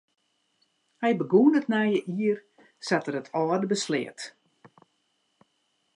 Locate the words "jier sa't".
2.15-3.09